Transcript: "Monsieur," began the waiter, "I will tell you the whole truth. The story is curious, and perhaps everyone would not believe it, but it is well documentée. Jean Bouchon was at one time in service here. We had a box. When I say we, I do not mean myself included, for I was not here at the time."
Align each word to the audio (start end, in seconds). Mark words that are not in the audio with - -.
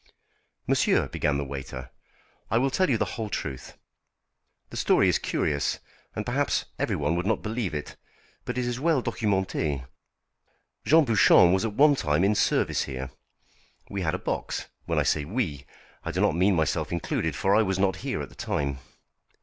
"Monsieur," 0.65 1.07
began 1.09 1.37
the 1.37 1.43
waiter, 1.45 1.91
"I 2.49 2.57
will 2.57 2.71
tell 2.71 2.89
you 2.89 2.97
the 2.97 3.05
whole 3.05 3.29
truth. 3.29 3.77
The 4.71 4.77
story 4.77 5.07
is 5.09 5.19
curious, 5.19 5.77
and 6.15 6.25
perhaps 6.25 6.65
everyone 6.79 7.15
would 7.15 7.27
not 7.27 7.43
believe 7.43 7.75
it, 7.75 7.97
but 8.43 8.57
it 8.57 8.65
is 8.65 8.79
well 8.79 9.03
documentée. 9.03 9.85
Jean 10.87 11.05
Bouchon 11.05 11.53
was 11.53 11.65
at 11.65 11.73
one 11.75 11.95
time 11.95 12.23
in 12.23 12.33
service 12.33 12.85
here. 12.85 13.11
We 13.91 14.01
had 14.01 14.15
a 14.15 14.17
box. 14.17 14.69
When 14.85 14.97
I 14.97 15.03
say 15.03 15.23
we, 15.23 15.67
I 16.03 16.09
do 16.09 16.19
not 16.19 16.35
mean 16.35 16.55
myself 16.55 16.91
included, 16.91 17.35
for 17.35 17.53
I 17.55 17.61
was 17.61 17.77
not 17.77 17.97
here 17.97 18.23
at 18.23 18.29
the 18.29 18.33
time." 18.33 18.79